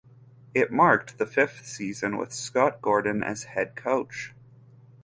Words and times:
It 0.55 0.71
marked 0.71 1.19
the 1.19 1.27
fifth 1.27 1.63
season 1.63 2.17
with 2.17 2.33
Scott 2.33 2.81
Gordon 2.81 3.21
as 3.21 3.43
head 3.43 3.75
coach. 3.75 4.33